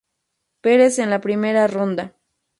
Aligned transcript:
Perez 0.61 0.97
en 0.97 1.11
la 1.11 1.21
primera 1.21 1.67
ronda. 1.67 2.15